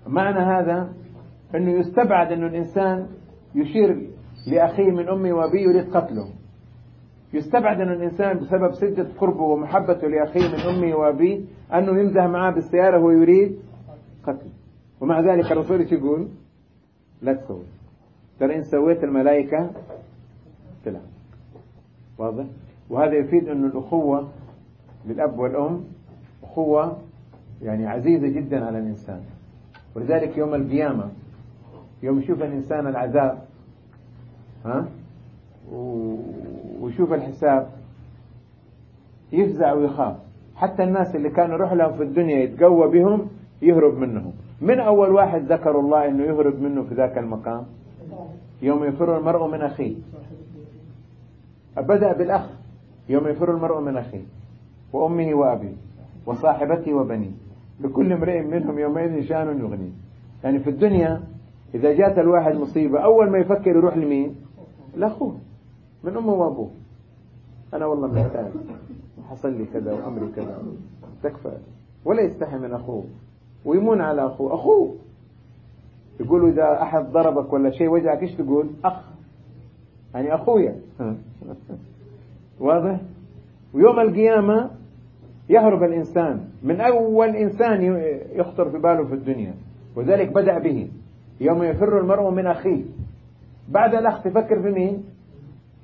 معنى 0.07 0.39
هذا 0.39 0.93
أنه 1.55 1.71
يستبعد 1.71 2.31
أنه 2.31 2.47
الإنسان 2.47 3.07
يشير 3.55 4.09
لأخيه 4.47 4.91
من 4.91 5.09
أمه 5.09 5.33
وأبيه 5.33 5.61
يريد 5.61 5.95
قتله. 5.95 6.29
يستبعد 7.33 7.81
أن 7.81 7.91
الإنسان 7.91 8.39
بسبب 8.39 8.71
سدة 8.71 9.07
قربه 9.17 9.41
ومحبته 9.41 10.07
لأخيه 10.07 10.47
من 10.47 10.59
أمه 10.59 10.95
وأبيه 10.95 11.41
أنه 11.73 11.99
ينزه 11.99 12.27
معاه 12.27 12.51
بالسيارة 12.51 13.03
ويريد 13.03 13.59
قتله. 14.23 14.51
ومع 15.01 15.19
ذلك 15.19 15.51
الرسول 15.51 15.81
يقول؟ 15.81 16.27
لا 17.23 17.33
تسوي 17.33 17.63
ترى 18.39 18.55
إن 18.55 18.63
سويت 18.63 19.03
الملائكة 19.03 19.69
تلعب 20.85 21.01
واضح؟ 22.17 22.45
وهذا 22.89 23.13
يفيد 23.13 23.49
أن 23.49 23.65
الأخوة 23.65 24.29
للأب 25.05 25.39
والأم 25.39 25.83
أخوة 26.43 26.97
يعني 27.61 27.87
عزيزة 27.87 28.27
جدا 28.27 28.65
على 28.65 28.79
الإنسان. 28.79 29.21
ولذلك 29.95 30.37
يوم 30.37 30.53
القيامة 30.53 31.11
يوم 32.03 32.19
يشوف 32.19 32.41
الإنسان 32.41 32.87
العذاب 32.87 33.43
ها؟ 34.65 34.87
ويشوف 36.81 37.13
الحساب 37.13 37.69
يفزع 39.31 39.73
ويخاف. 39.73 40.17
حتى 40.55 40.83
الناس 40.83 41.15
اللي 41.15 41.29
كانوا 41.29 41.55
يروح 41.55 41.73
لهم 41.73 41.97
في 41.97 42.03
الدنيا 42.03 42.37
يتقوى 42.43 42.91
بهم 42.91 43.27
يهرب 43.61 43.93
منهم. 43.93 44.33
من 44.63 44.79
أول 44.79 45.11
واحد 45.11 45.51
ذكر 45.51 45.79
الله 45.79 46.07
أنه 46.07 46.23
يهرب 46.23 46.61
منه 46.61 46.83
في 46.83 46.95
ذاك 46.95 47.17
المقام؟ 47.17 47.65
يوم 48.61 48.83
يفر 48.83 49.17
المرء 49.17 49.47
من 49.47 49.61
أخيه. 49.61 49.95
بدأ 51.77 52.13
بالأخ. 52.13 52.49
يوم 53.09 53.27
يفر 53.27 53.51
المرء 53.51 53.79
من 53.79 53.97
أخيه. 53.97 54.23
وأمه 54.93 55.33
وأبيه. 55.33 55.73
وصاحبته 56.25 56.93
وبنيه. 56.93 57.31
لكل 57.81 58.13
امرئ 58.13 58.41
منهم 58.41 58.79
يومئذ 58.79 59.23
شأن 59.23 59.59
يغنيه. 59.59 59.91
يعني 60.43 60.59
في 60.59 60.69
الدنيا 60.69 61.21
إذا 61.75 61.93
جات 61.93 62.19
الواحد 62.19 62.55
مصيبة 62.55 62.99
أول 62.99 63.29
ما 63.29 63.37
يفكر 63.37 63.69
يروح 63.69 63.97
لمين؟ 63.97 64.35
لأخوه. 64.95 65.37
من 66.03 66.17
أمه 66.17 66.33
وأبوه. 66.33 66.69
أنا 67.73 67.85
والله 67.85 68.07
محتاج 68.07 68.51
حصل 69.29 69.53
لي 69.53 69.65
كذا 69.65 69.93
وأمري 69.93 70.31
كذا. 70.35 70.63
تكفى. 71.23 71.57
ولا 72.05 72.21
يستحي 72.21 72.57
من 72.57 72.73
أخوه. 72.73 73.03
ويمون 73.65 74.01
على 74.01 74.25
أخوه. 74.25 74.53
أخوه. 74.53 74.95
يقولوا 76.19 76.49
إذا 76.49 76.81
أحد 76.81 77.11
ضربك 77.11 77.53
ولا 77.53 77.71
شيء 77.71 77.89
وجعك 77.89 78.21
إيش 78.21 78.35
تقول؟ 78.35 78.69
أخ. 78.85 78.99
يعني 80.13 80.35
أخويا. 80.35 80.75
واضح؟ 82.59 82.99
ويوم 83.73 83.99
القيامة 83.99 84.69
يهرب 85.49 85.83
الإنسان 85.83 86.39
من 86.63 86.81
أول 86.81 87.29
إنسان 87.29 87.83
يخطر 88.33 88.69
في 88.69 88.77
باله 88.77 89.03
في 89.03 89.13
الدنيا 89.13 89.53
وذلك 89.95 90.33
بدأ 90.33 90.59
به. 90.59 90.87
يوم 91.41 91.63
يفر 91.63 91.99
المرء 91.99 92.29
من 92.29 92.47
أخيه. 92.47 92.83
بعد 93.69 93.95
الأخ 93.95 94.23
تفكر 94.23 94.61
في 94.61 94.69
مين؟ 94.69 95.03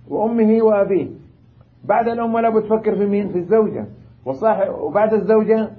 وأمه 0.09 0.63
وأبيه. 0.63 1.07
بعد 1.86 2.07
الأم 2.07 2.33
ولا 2.33 2.50
بتفكر 2.50 2.95
في 2.95 3.05
مين؟ 3.05 3.29
في 3.29 3.38
الزوجة. 3.38 3.86
وصاحب 4.25 4.74
وبعد 4.74 5.13
الزوجة 5.13 5.69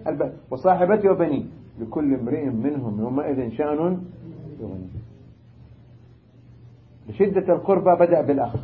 وصاحبته 0.51 1.11
وبنيه. 1.11 1.45
لكل 1.79 2.15
امرئ 2.15 2.45
منهم 2.45 3.01
يومئذ 3.01 3.51
شأن 3.51 4.03
يغني. 4.61 4.89
لشدة 7.09 7.55
القربة 7.55 7.95
بدأ 7.95 8.21
بالأخ. 8.21 8.57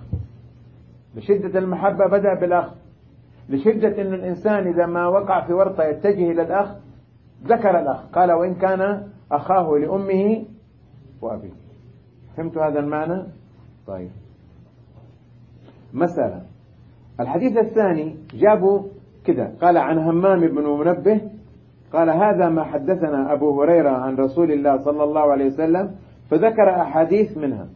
لشدة 1.15 1.59
المحبة 1.59 2.07
بدأ 2.07 2.35
بالأخ. 2.41 2.73
لشدة 3.49 4.03
أن 4.03 4.15
الإنسان 4.15 4.67
إذا 4.67 4.87
ما 4.87 5.09
وقع 5.09 5.47
في 5.47 5.53
ورطة 5.53 5.85
يتجه 5.85 6.31
إلى 6.31 6.43
الأخ 6.43 6.75
ذكر 7.45 7.81
الأخ. 7.81 8.07
قال 8.13 8.33
وإن 8.33 8.55
كان 8.55 9.09
أخاه 9.33 9.79
لأمه 9.79 10.45
وأبيه. 11.23 11.53
فهمت 12.37 12.59
هذا 12.59 12.81
المعنى؟ 12.81 13.23
طيب. 13.87 14.11
مسألة. 15.95 16.43
الحديث 17.21 17.57
الثاني 17.57 18.17
جابوا 18.35 18.83
كده. 19.25 19.53
قال 19.61 19.77
عن 19.77 19.99
همام 19.99 20.41
بن 20.41 20.65
منبه 20.65 21.21
قال 21.93 22.11
هذا 22.11 22.49
ما 22.49 22.65
حدثنا 22.65 23.33
أبو 23.33 23.63
هريرة 23.63 23.91
عن 23.91 24.17
رسول 24.17 24.53
الله 24.53 24.85
صلى 24.85 25.05
الله 25.05 25.21
عليه 25.21 25.47
وسلم 25.47 25.95
فذكر 26.31 26.71
أحاديث 26.83 27.39
منها. 27.39 27.67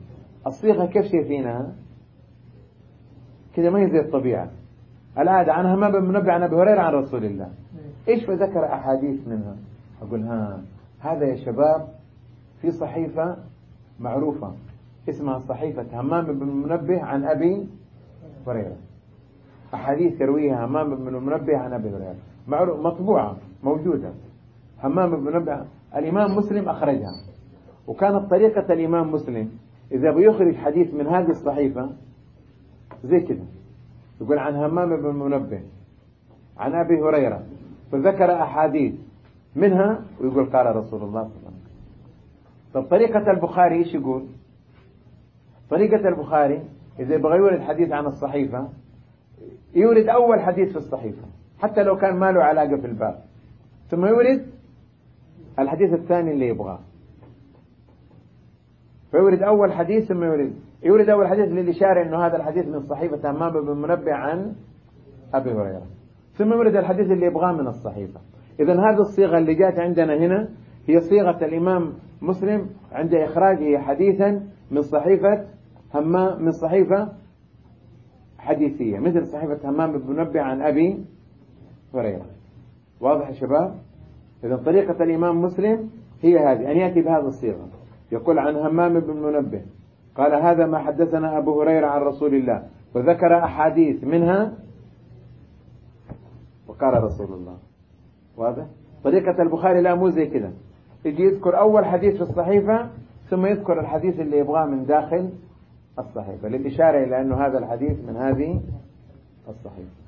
الصيغة 0.46 0.86
كيف 0.86 1.04
شايفينها؟ 1.04 1.72
كده 3.56 3.70
ما 3.70 3.80
هي 3.80 3.90
زي 3.90 4.00
الطبيعة. 4.00 4.48
العادة 5.18 5.52
عن 5.52 5.66
همام 5.66 5.92
بن 5.92 6.04
منبه 6.04 6.32
عن 6.32 6.42
أبي 6.42 6.56
هريرة 6.56 6.80
عن 6.80 6.92
رسول 6.92 7.24
الله. 7.24 7.48
إيش 8.08 8.24
فذكر 8.24 8.64
أحاديث 8.64 9.28
منها؟ 9.28 9.56
أقول 10.02 10.22
ها 10.22 10.60
هذا 11.00 11.24
يا 11.24 11.36
شباب 11.36 11.88
في 12.60 12.70
صحيفة 12.70 13.36
معروفة 14.00 14.52
اسمها 15.08 15.38
صحيفة 15.38 16.00
همام 16.00 16.24
بن 16.24 16.46
منبه 16.46 17.02
عن 17.02 17.24
أبي 17.24 17.66
هريرة. 18.46 18.76
أحاديث 19.74 20.20
يرويها 20.20 20.66
همام 20.66 20.94
بن 20.94 21.12
منبه 21.12 21.58
عن 21.58 21.72
أبي 21.72 21.88
هريرة. 21.88 22.16
مطبوعة. 22.76 23.36
موجودة. 23.62 24.12
همام 24.82 25.10
بن 25.10 25.32
منبه 25.32 25.64
الإمام 25.96 26.36
مسلم 26.36 26.68
أخرجها. 26.68 27.12
وكانت 27.86 28.30
طريقة 28.30 28.72
الإمام 28.72 29.12
مسلم 29.12 29.50
إذا 29.92 30.10
بيخرج 30.10 30.56
حديث 30.56 30.94
من 30.94 31.06
هذه 31.06 31.30
الصحيفة 31.30 31.90
زي 33.04 33.20
كده. 33.20 33.44
يقول 34.20 34.38
عن 34.38 34.56
همام 34.56 34.96
بن 34.96 35.14
منبه 35.14 35.60
عن 36.58 36.74
أبي 36.74 37.00
هريرة 37.00 37.42
فذكر 37.92 38.42
أحاديث 38.42 38.94
منها 39.56 40.02
ويقول 40.20 40.44
قال 40.44 40.76
رسول 40.76 40.78
الله 40.78 40.88
صلى 40.88 41.02
الله 41.02 41.20
عليه 41.20 41.30
وسلم. 41.30 41.60
طب 42.74 42.82
طريقة 42.82 43.30
البخاري 43.30 43.76
إيش 43.76 43.94
يقول؟ 43.94 44.26
طريقة 45.70 46.08
البخاري 46.08 46.62
إذا 46.98 47.14
يبغى 47.14 47.36
يورد 47.36 47.60
حديث 47.60 47.92
عن 47.92 48.06
الصحيفة 48.06 48.68
يورد 49.74 50.08
أول 50.08 50.40
حديث 50.40 50.72
في 50.72 50.76
الصحيفة 50.76 51.22
حتى 51.58 51.82
لو 51.82 51.96
كان 51.96 52.16
ما 52.16 52.32
له 52.32 52.42
علاقة 52.42 52.76
في 52.76 52.86
الباب. 52.86 53.22
ثم 53.90 54.06
يورد 54.06 54.46
الحديث 55.58 55.92
الثاني 55.92 56.32
اللي 56.32 56.48
يبغاه. 56.48 56.78
فيورد 59.10 59.42
أول 59.42 59.72
حديث 59.72 60.08
ثم 60.08 60.24
يورد. 60.24 60.52
يورد 60.82 61.08
أول 61.08 61.26
حديث 61.26 61.48
للإشارة 61.48 62.02
أنه 62.02 62.26
هذا 62.26 62.36
الحديث 62.36 62.66
من 62.66 62.80
صحيفة 62.80 63.30
همام 63.30 63.52
بن 63.52 63.76
منبه 63.76 64.14
عن 64.14 64.54
أبي 65.34 65.52
هريرة. 65.52 65.86
ثم 66.34 66.52
يورد 66.52 66.76
الحديث 66.76 67.10
اللي 67.10 67.26
يبغاه 67.26 67.52
من 67.52 67.66
الصحيفة. 67.66 68.20
إذا 68.60 68.72
هذه 68.72 69.00
الصيغة 69.00 69.38
اللي 69.38 69.54
جاءت 69.54 69.78
عندنا 69.78 70.16
هنا 70.16 70.48
هي 70.86 71.00
صيغة 71.00 71.44
الإمام 71.44 71.92
مسلم 72.22 72.70
عند 72.92 73.14
إخراجه 73.14 73.78
حديثا 73.78 74.42
من 74.70 74.82
صحيفة 74.82 75.46
همام 75.94 76.42
من 76.42 76.50
صحيفة 76.50 77.12
حديثية 78.38 78.98
مثل 78.98 79.26
صحيفة 79.26 79.70
همام 79.70 79.92
بن 79.92 80.10
منبه 80.12 80.40
عن 80.40 80.62
أبي 80.62 81.04
هريرة. 81.94 82.39
واضح 83.00 83.28
يا 83.28 83.34
شباب؟ 83.34 83.74
إذا 84.44 84.56
طريقة 84.56 85.04
الإمام 85.04 85.42
مسلم 85.42 85.90
هي 86.22 86.38
هذه 86.38 86.72
أن 86.72 86.76
يأتي 86.76 87.02
بهذه 87.02 87.26
الصيغة. 87.26 87.68
يقول 88.12 88.38
عن 88.38 88.56
همام 88.56 89.00
بن 89.00 89.16
منبه 89.16 89.62
قال 90.16 90.34
هذا 90.34 90.66
ما 90.66 90.78
حدثنا 90.78 91.38
أبو 91.38 91.62
هريرة 91.62 91.86
عن 91.86 92.00
رسول 92.00 92.34
الله 92.34 92.66
وذكر 92.94 93.44
أحاديث 93.44 94.04
منها 94.04 94.52
وقال 96.68 97.04
رسول 97.04 97.32
الله. 97.32 97.56
واضح؟ 98.36 98.66
طريقة 99.04 99.42
البخاري 99.42 99.80
لا 99.80 99.94
مو 99.94 100.08
زي 100.10 100.26
كذا. 100.26 100.52
يجي 101.04 101.22
يذكر 101.22 101.58
أول 101.58 101.84
حديث 101.84 102.16
في 102.16 102.22
الصحيفة 102.22 102.90
ثم 103.30 103.46
يذكر 103.46 103.80
الحديث 103.80 104.20
اللي 104.20 104.38
يبغاه 104.38 104.66
من 104.66 104.86
داخل 104.86 105.30
الصحيفة 105.98 106.48
للإشارة 106.48 107.04
إلى 107.04 107.20
أنه 107.20 107.46
هذا 107.46 107.58
الحديث 107.58 107.98
من 108.08 108.16
هذه 108.16 108.60
الصحيفة. 109.48 110.00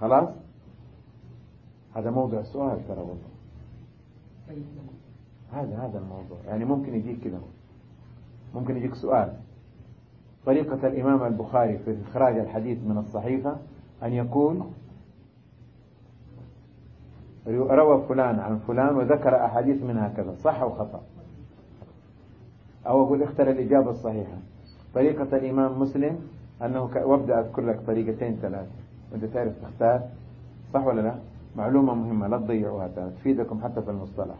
خلاص؟ 0.00 0.41
هذا 1.94 2.10
موضوع 2.10 2.42
سؤال 2.42 2.88
ترى 2.88 3.00
والله. 3.00 3.32
هذا 5.52 5.78
هذا 5.78 5.98
الموضوع. 5.98 6.38
يعني 6.46 6.64
ممكن 6.64 6.94
يجيك 6.94 7.24
كذا. 7.24 7.40
ممكن 8.54 8.76
يجيك 8.76 8.94
سؤال. 8.94 9.32
طريقة 10.46 10.86
الإمام 10.86 11.24
البخاري 11.24 11.78
في 11.78 11.96
إخراج 12.02 12.38
الحديث 12.38 12.78
من 12.84 12.98
الصحيفة 12.98 13.56
أن 14.02 14.12
يقول 14.12 14.62
روى 17.48 18.02
فلان 18.08 18.38
عن 18.38 18.58
فلان 18.58 18.96
وذكر 18.96 19.44
أحاديث 19.44 19.82
منها 19.82 20.08
كذا 20.08 20.34
صح 20.34 20.60
أو 20.60 20.70
خطأ؟ 20.70 21.02
أو 22.86 23.04
أقول 23.04 23.22
اختر 23.22 23.50
الإجابة 23.50 23.90
الصحيحة. 23.90 24.36
طريقة 24.94 25.36
الإمام 25.36 25.80
مسلم 25.80 26.18
أنه. 26.62 26.82
وابدأ 26.82 27.40
أذكر 27.40 27.62
لك 27.62 27.80
طريقتين 27.86 28.36
ثلاثة. 28.36 28.70
وأنت 29.12 29.24
تعرف 29.24 29.52
تختار؟ 29.62 30.08
صح 30.74 30.86
ولا 30.86 31.00
لا؟ 31.00 31.31
معلومة 31.56 31.94
مهمة 31.94 32.28
لا 32.28 32.38
تضيعوها 32.38 32.88
تفيدكم 32.88 33.60
حتى 33.64 33.82
في 33.82 33.90
المصطلح. 33.90 34.36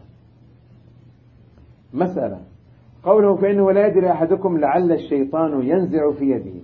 مسألة 1.93 2.39
قوله 3.03 3.35
فإنه 3.35 3.71
لا 3.71 3.87
يدري 3.87 4.11
أحدكم 4.11 4.57
لعل 4.57 4.91
الشيطان 4.91 5.67
ينزع 5.67 6.11
في 6.11 6.31
يده. 6.31 6.59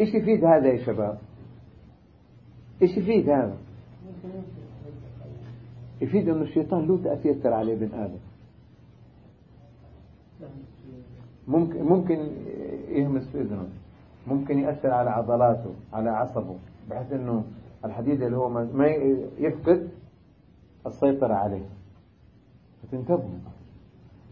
إيش 0.00 0.14
يفيد 0.14 0.44
هذا 0.44 0.68
يا 0.68 0.84
شباب؟ 0.84 1.18
إيش 2.82 2.96
يفيد 2.96 3.28
هذا؟ 3.30 3.56
يفيد 6.00 6.28
أن 6.28 6.42
الشيطان 6.42 6.86
له 6.86 6.98
تأثير 7.04 7.34
ترى 7.34 7.54
على 7.54 7.72
ابن 7.72 7.94
آدم. 7.94 8.18
ممكن 11.48 11.82
ممكن 11.82 12.18
يهمس 12.88 13.28
في 13.28 13.40
اذنه 13.40 13.68
ممكن 14.26 14.58
يأثر 14.58 14.90
على 14.90 15.10
عضلاته 15.10 15.70
على 15.92 16.10
عصبه 16.10 16.56
بحيث 16.90 17.12
إنه 17.12 17.44
الحديد 17.84 18.22
اللي 18.22 18.36
هو 18.36 18.48
ما 18.48 18.86
يفقد 19.38 19.88
السيطرة 20.86 21.34
عليه. 21.34 21.66
فتنتبهوا 22.82 23.38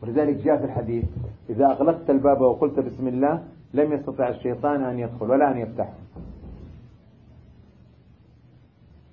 ولذلك 0.03 0.37
جاء 0.37 0.59
في 0.59 0.65
الحديث 0.65 1.05
إذا 1.51 1.67
أغلقت 1.67 2.11
الباب 2.11 2.41
وقلت 2.41 2.81
بسم 2.81 3.09
الله 3.09 3.45
لم 3.75 3.93
يستطع 3.93 4.29
الشيطان 4.29 4.83
أن 4.83 4.99
يدخل 4.99 5.31
ولا 5.31 5.51
أن 5.53 5.59
يفتحه 5.59 5.95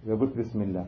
إذا 0.05 0.15
قلت 0.15 0.37
بسم 0.37 0.61
الله. 0.61 0.85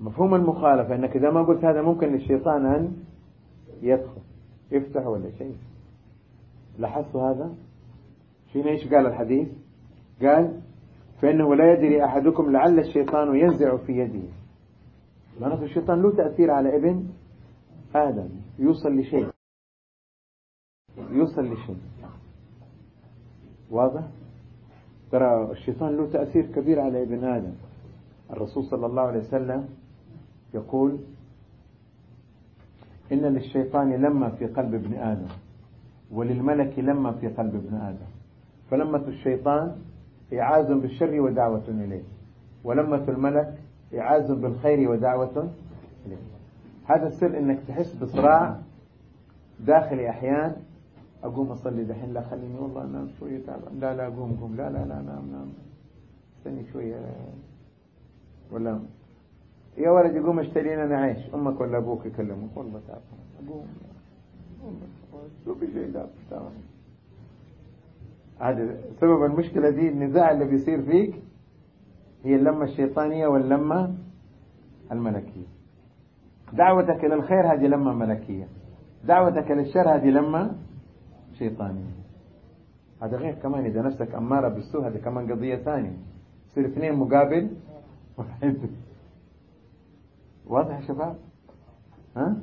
مفهوم 0.00 0.34
المخالفة 0.34 0.94
أنك 0.94 1.16
إذا 1.16 1.30
ما 1.30 1.42
قلت 1.42 1.64
هذا 1.64 1.82
ممكن 1.82 2.06
للشيطان 2.06 2.66
أن 2.66 2.96
يدخل 3.82 4.20
يفتح 4.70 5.06
ولا 5.06 5.30
شيء. 5.30 5.56
لاحظتوا 6.78 7.30
هذا؟ 7.30 7.54
شنو 8.52 8.68
إيش 8.68 8.88
قال 8.94 9.06
الحديث؟ 9.06 9.48
قال 10.22 10.60
فإنه 11.22 11.54
لا 11.54 11.72
يدري 11.72 12.04
أحدكم 12.04 12.52
لعل 12.52 12.78
الشيطان 12.78 13.36
ينزع 13.36 13.76
في 13.76 13.92
يده. 13.92 14.28
معناته 15.40 15.64
الشيطان 15.64 16.02
له 16.02 16.16
تأثير 16.16 16.50
على 16.50 16.76
ابن 16.76 17.06
آدم. 17.94 18.28
يوصل 18.58 18.96
لشيء. 18.96 19.28
يوصل 21.10 21.44
لشيء. 21.52 21.78
واضح؟ 23.70 24.02
ترى 25.12 25.50
الشيطان 25.52 25.96
له 25.96 26.10
تأثير 26.10 26.46
كبير 26.46 26.80
على 26.80 27.02
ابن 27.02 27.24
آدم. 27.24 27.52
الرسول 28.30 28.64
صلى 28.64 28.86
الله 28.86 29.02
عليه 29.02 29.20
وسلم 29.20 29.68
يقول 30.54 30.98
إن 33.12 33.18
للشيطان 33.18 33.92
لما 33.92 34.28
في 34.30 34.46
قلب 34.46 34.74
ابن 34.74 34.94
آدم 34.94 35.28
وللملك 36.12 36.78
لما 36.78 37.12
في 37.12 37.28
قلب 37.28 37.54
ابن 37.54 37.74
آدم. 37.74 38.06
فلمة 38.70 39.08
الشيطان 39.08 39.76
إعاز 40.32 40.72
بالشر 40.72 41.20
ودعوة 41.20 41.68
إليه. 41.68 42.02
ولمة 42.64 43.08
الملك 43.08 43.58
إعاز 43.94 44.32
بالخير 44.32 44.90
ودعوة 44.90 45.50
إليه. 46.06 46.16
هذا 46.86 47.06
السر 47.06 47.38
إنك 47.38 47.58
تحس 47.68 47.94
بصراع 47.94 48.60
داخلي 49.60 50.10
أحيان. 50.10 50.56
أقوم 51.24 51.50
أصلي 51.50 51.84
دحين. 51.84 52.12
لا 52.12 52.20
خليني 52.20 52.58
والله 52.58 52.82
أنام 52.84 53.08
شوية. 53.18 53.46
تعبان 53.46 53.80
لا 53.80 53.94
لا 53.94 54.04
قوم 54.04 54.36
قوم. 54.40 54.56
لا 54.56 54.70
لا 54.70 54.78
لا 54.78 54.94
نام 54.94 55.30
نام 55.32 55.52
استني 56.38 56.64
شوية. 56.72 56.96
ولا. 58.52 58.80
يا 59.76 59.90
ولد 59.90 60.24
قوم 60.26 60.38
اشتري 60.38 60.76
لنا 60.76 60.96
عيش. 60.96 61.34
أمك 61.34 61.60
ولا 61.60 61.78
أبوك 61.78 62.06
يكلمك 62.06 62.56
والله 62.56 62.80
تعبان 62.88 63.48
قوم. 63.48 63.66
شو 65.44 65.54
بشيء 65.54 65.90
لا 65.94 66.06
هذا 66.26 66.52
سبب 69.00 69.24
المشكلة 69.24 69.70
دي 69.70 69.88
النزاع 69.88 70.30
اللي 70.30 70.44
بيصير 70.44 70.82
فيك 70.82 71.14
هي 72.24 72.34
اللمة 72.36 72.64
الشيطانية 72.64 73.26
واللمة 73.26 73.94
الملكية. 74.92 75.46
دعوتك 76.52 77.04
إلى 77.04 77.14
الخير 77.14 77.52
هذه 77.52 77.66
لمة 77.66 77.94
ملكية. 77.94 78.48
دعوتك 79.04 79.50
للشر 79.50 79.94
هذه 79.94 80.10
لمة 80.10 80.50
شيطانية. 81.38 81.90
هذا 83.02 83.16
غير 83.16 83.34
كمان 83.34 83.64
إذا 83.64 83.82
نفسك 83.82 84.14
أمارة 84.14 84.48
بالسوء 84.48 84.86
هذه 84.88 84.98
كمان 84.98 85.32
قضية 85.32 85.56
ثانية. 85.56 85.96
يصير 86.50 86.66
اثنين 86.66 86.94
مقابل 86.94 87.50
واحد. 88.18 88.56
واضح 90.46 90.80
يا 90.80 90.86
شباب؟ 90.86 91.16
ها؟ 92.16 92.36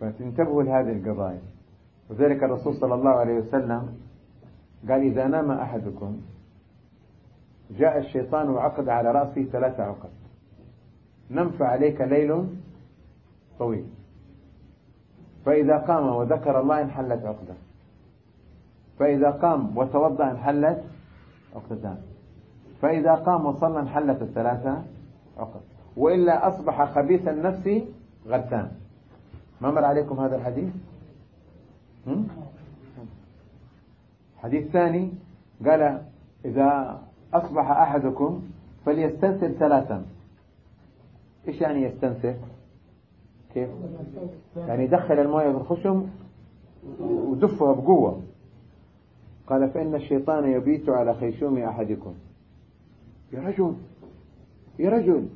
فتنتبهوا 0.00 0.62
لهذه 0.62 0.92
القضايا. 0.92 1.42
وذلك 2.10 2.44
الرسول 2.44 2.74
صلى 2.74 2.94
الله 2.94 3.10
عليه 3.10 3.34
وسلم 3.38 3.88
قال 4.88 5.00
إذا 5.00 5.26
نام 5.26 5.50
أحدكم 5.50 6.20
جاء 7.70 7.98
الشيطان 7.98 8.50
وعقد 8.50 8.88
على 8.88 9.12
رأسه 9.12 9.44
ثلاثة 9.44 9.82
عقد. 9.82 10.10
نم 11.30 11.50
فعليك 11.50 12.00
ليل 12.00 12.46
طويل. 13.58 13.86
فإذا 15.44 15.78
قام 15.78 16.06
وذكر 16.06 16.60
الله 16.60 16.82
انحلت 16.82 17.24
عقدة. 17.24 17.54
فإذا 18.98 19.30
قام 19.30 19.78
وتوضأ 19.78 20.30
انحلت 20.30 20.84
عقدتان. 21.56 21.98
فإذا 22.82 23.14
قام 23.14 23.46
وصلى 23.46 23.80
انحلت 23.80 24.22
الثلاثة 24.22 24.82
عقد. 25.38 25.60
وإلا 25.96 26.48
أصبح 26.48 26.94
خبيث 26.94 27.28
النفس 27.28 27.82
غثان 28.26 28.70
ما 29.60 29.70
مر 29.70 29.84
عليكم 29.84 30.20
هذا 30.20 30.36
الحديث؟ 30.36 30.72
حديث 34.42 34.70
ثاني 34.70 35.12
قال 35.66 36.02
إذا 36.44 37.00
أصبح 37.34 37.70
أحدكم 37.70 38.42
فليستنسل 38.84 39.54
ثلاثا. 39.54 40.06
إيش 41.48 41.60
يعني 41.60 41.82
يستنسل 41.82 42.34
كيف؟ 43.54 43.68
يعني 44.56 44.84
يدخل 44.84 45.14
المويه 45.14 45.50
في 45.50 45.56
الخشم 45.56 46.06
ودفها 47.00 47.72
بقوة. 47.72 48.22
قال 49.46 49.70
فإن 49.70 49.94
الشيطان 49.94 50.52
يبيت 50.52 50.88
على 50.88 51.14
خيشوم 51.14 51.58
أحدكم. 51.58 52.14
يا 53.32 53.40
رجل 53.40 53.74
يا 54.78 54.90
رجل 54.90 55.28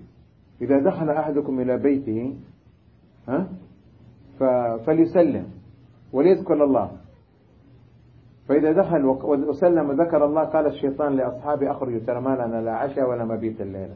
إذا 0.60 0.80
دخل 0.80 1.10
أحدكم 1.10 1.60
إلى 1.60 1.78
بيته 1.78 2.36
ها 3.28 3.48
فليسلم 4.86 5.46
وليذكر 6.12 6.64
الله. 6.64 7.03
فإذا 8.48 8.72
دخل 8.72 9.04
وسلم 9.24 9.88
وذكر 9.88 10.24
الله 10.24 10.44
قال 10.44 10.66
الشيطان 10.66 11.16
لأصحابه 11.16 11.70
أخرجوا 11.70 11.98
ترى 12.06 12.20
ما 12.20 12.34
لنا 12.34 12.60
لا 12.60 12.72
عشاء 12.72 13.10
ولا 13.10 13.24
مبيت 13.24 13.60
الليلة. 13.60 13.94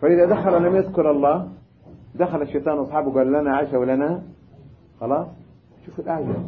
فإذا 0.00 0.26
دخل 0.26 0.62
لم 0.62 0.76
يذكر 0.76 1.10
الله 1.10 1.48
دخل 2.14 2.42
الشيطان 2.42 2.78
وأصحابه 2.78 3.12
قال 3.12 3.26
لنا 3.26 3.56
عشاء 3.56 3.80
ولنا 3.80 4.22
خلاص؟ 5.00 5.26
شوف 5.86 6.00
الآية. 6.00 6.46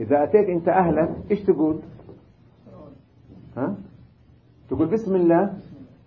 إذا 0.00 0.22
أتيت 0.22 0.48
أنت 0.48 0.68
أهلك 0.68 1.10
إيش 1.30 1.40
تقول؟ 1.42 1.78
ها؟ 3.56 3.74
تقول 4.70 4.86
بسم 4.86 5.16
الله 5.16 5.54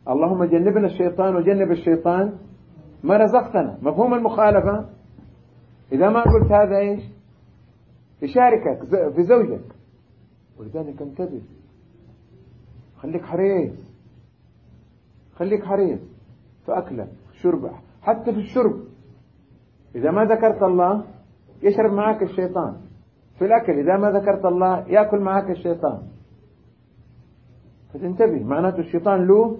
اللهم 0.09 0.43
جنبنا 0.43 0.87
الشيطان 0.87 1.35
وجنب 1.35 1.71
الشيطان 1.71 2.33
ما 3.03 3.17
رزقتنا. 3.17 3.77
مفهوم 3.81 4.13
المخالفة؟ 4.13 4.85
إذا 5.91 6.09
ما 6.09 6.21
قلت 6.21 6.51
هذا 6.51 6.77
إيش؟ 6.77 7.14
يشاركك 8.25 8.83
في 9.15 9.23
زوجك. 9.23 9.75
ولذلك 10.59 11.01
انتبه. 11.01 11.41
خليك 12.97 13.23
حريص. 13.23 13.95
خليك 15.35 15.63
حريص 15.63 15.99
في 16.65 16.77
أكلك 16.77 17.11
شربك 17.41 17.75
حتى 18.01 18.31
في 18.33 18.39
الشرب. 18.39 18.83
إذا 19.95 20.11
ما 20.11 20.25
ذكرت 20.25 20.63
الله 20.63 21.03
يشرب 21.63 21.93
معك 21.93 22.23
الشيطان. 22.23 22.77
في 23.39 23.45
الأكل 23.45 23.73
إذا 23.79 23.97
ما 23.97 24.11
ذكرت 24.11 24.45
الله 24.45 24.87
يأكل 24.87 25.19
معك 25.19 25.51
الشيطان. 25.51 26.01
فتنتبه 27.93 28.43
معناته 28.43 28.79
الشيطان 28.79 29.27
له 29.27 29.57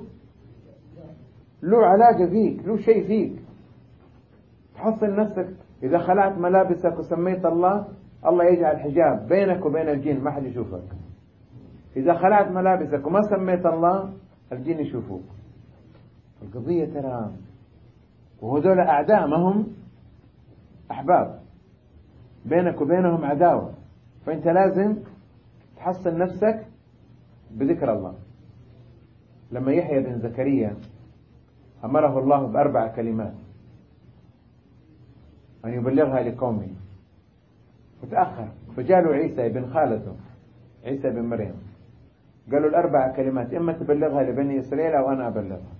له 1.64 1.86
علاقة 1.86 2.30
فيك 2.30 2.66
له 2.68 2.78
شيء 2.78 3.08
فيك. 3.08 3.42
تحصل 4.76 5.16
نفسك. 5.16 5.56
إذا 5.84 5.98
خلعت 5.98 6.38
ملابسك 6.38 7.00
وسميت 7.00 7.46
الله 7.46 7.88
الله 8.30 8.46
يجعل 8.46 8.80
حجاب 8.80 9.28
بينك 9.28 9.66
وبين 9.66 9.90
الجن 9.90 10.24
ما 10.24 10.32
حد 10.32 10.44
يشوفك. 10.44 10.84
إذا 11.98 12.14
خلعت 12.14 12.52
ملابسك 12.52 13.08
وما 13.08 13.22
سميت 13.22 13.66
الله 13.66 14.14
الجن 14.52 14.80
يشوفوك. 14.80 15.24
القضية 16.42 16.86
ترى 16.86 17.32
وهذول 18.42 18.80
أعداء 18.80 19.28
ما 19.28 19.38
هم؟ 19.38 19.68
أحباب. 20.92 21.40
بينك 22.46 22.82
وبينهم 22.82 23.26
عداوة. 23.26 23.74
فأنت 24.26 24.48
لازم 24.48 24.98
تحصن 25.78 26.18
نفسك 26.18 26.68
بذكر 27.52 27.94
الله. 27.94 28.16
لما 29.52 29.72
يحيى 29.72 30.04
بن 30.04 30.20
زكريا 30.20 30.76
أمره 31.86 32.20
الله 32.20 32.48
بأربع 32.48 32.88
كلمات 32.96 33.34
أن 35.66 35.74
يبلغها 35.74 36.24
لقومه. 36.24 36.85
وتأخر. 38.04 38.48
فجاء 38.78 39.02
له 39.02 39.12
عيسى 39.14 39.50
بن 39.50 39.66
خالته 39.66 40.16
عيسى 40.86 41.10
بن 41.10 41.22
مريم. 41.22 41.56
قالوا 42.52 42.70
الأربع 42.70 43.16
كلمات 43.16 43.54
إما 43.54 43.74
تبلغها 43.74 44.24
لبني 44.24 44.60
إسرائيل 44.60 44.94
أو 44.96 45.12
أنا 45.12 45.28
أبلغها. 45.28 45.74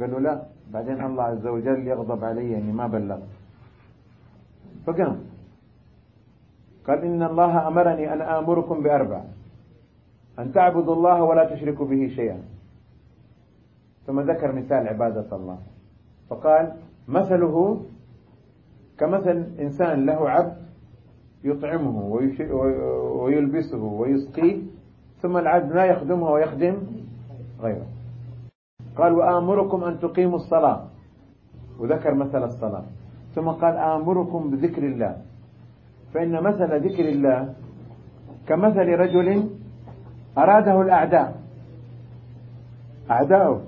قالوا 0.00 0.20
لا 0.20 0.42
بعدين 0.72 1.04
الله 1.04 1.24
عز 1.24 1.46
وجل 1.46 1.86
يغضب 1.86 2.24
علي 2.24 2.56
أني 2.56 2.72
ما 2.72 2.86
بلغت. 2.86 3.28
فقام. 4.86 5.16
قال 6.86 6.98
إن 7.04 7.22
الله 7.22 7.68
أمرني 7.68 8.12
أن 8.12 8.20
آمركم 8.22 8.82
بأربع 8.82 9.20
أن 10.38 10.52
تعبدوا 10.52 10.94
الله 10.94 11.22
ولا 11.22 11.44
تشركوا 11.54 11.86
به 11.86 12.02
شيئا. 12.16 12.42
ثم 14.06 14.20
ذكر 14.20 14.52
مثال 14.52 14.88
عبادة 14.88 15.36
الله. 15.36 15.58
فقال 16.30 16.72
مثله 17.08 17.84
كمثل 18.98 19.38
إنسان 19.60 20.06
له 20.06 20.30
عبد 20.30 20.56
يطعمه 21.44 21.96
ويلبسه 23.22 23.82
ويسقيه 23.84 24.62
ثم 25.22 25.36
العبد 25.36 25.72
لا 25.72 25.84
يخدمه 25.84 26.30
ويخدم 26.30 26.76
غيره. 27.60 27.86
قال 28.96 29.12
وآمركم 29.12 29.84
أن 29.84 29.98
تقيموا 29.98 30.36
الصلاة. 30.36 30.84
وذكر 31.80 32.14
مثل 32.14 32.42
الصلاة. 32.44 32.84
ثم 33.34 33.48
قال 33.48 33.76
آمركم 33.76 34.50
بذكر 34.50 34.82
الله. 34.82 35.16
فإن 36.14 36.42
مثل 36.42 36.88
ذكر 36.88 37.08
الله 37.08 37.54
كمثل 38.46 38.88
رجل 38.88 39.50
أراده 40.38 40.82
الأعداء 40.82 41.40
أعداؤه 43.10 43.62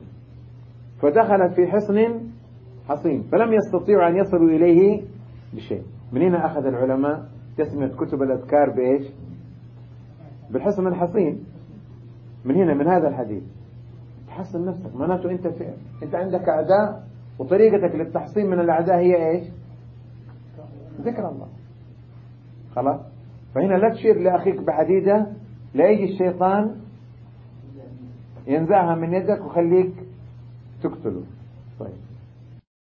فدخل 1.03 1.51
في 1.55 1.67
حصن 1.67 2.21
حصين 2.89 3.23
فلم 3.23 3.53
يستطيعوا 3.53 4.09
أن 4.09 4.17
يصلوا 4.17 4.49
إليه 4.49 5.03
بشيء. 5.55 5.83
من 6.13 6.23
هنا 6.23 6.47
أخذ 6.47 6.67
العلماء 6.67 7.34
تسمية 7.57 7.87
كتب 7.87 8.23
الأذكار 8.23 8.71
بإيش؟ 8.71 9.07
بالحصن 10.51 10.87
الحصين. 10.87 11.45
من 12.45 12.55
هنا 12.55 12.75
من 12.75 12.87
هذا 12.89 13.09
الحديث. 13.09 13.43
تحصن 14.29 14.65
نفسك. 14.65 14.97
معناته 14.97 15.31
أنت 15.31 15.47
أنت 16.03 16.15
عندك 16.15 16.49
أعداء 16.49 17.05
وطريقتك 17.39 17.95
للتحصين 17.95 18.47
من 18.47 18.61
الأعداء 18.61 18.97
هي 18.97 19.31
إيش؟ 19.31 19.45
ذكر 21.01 21.29
الله. 21.29 21.49
خلاص؟ 22.75 23.01
فهنا 23.55 23.75
لا 23.75 23.95
تشير 23.95 24.19
لأخيك 24.19 24.61
بحديدة 24.61 25.27
لا 25.75 25.89
يجي 25.89 26.13
الشيطان 26.13 26.77
ينزعها 28.47 28.95
من 28.95 29.13
يدك 29.13 29.45
وخليك 29.45 29.95
تقتله. 30.83 31.23